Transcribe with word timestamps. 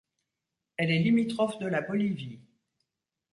Elle 0.77 0.89
est 0.89 0.97
limitrophe 0.97 1.59
de 1.59 1.67
la 1.67 1.81
Bolivie. 1.81 2.39